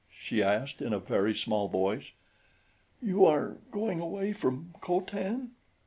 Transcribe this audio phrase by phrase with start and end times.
[0.19, 2.09] she asked in a very small voice.
[3.03, 5.51] "You are going away from Co Tan?"